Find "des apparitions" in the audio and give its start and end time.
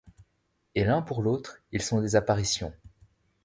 2.01-2.73